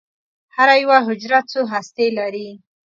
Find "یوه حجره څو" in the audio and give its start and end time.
0.83-1.61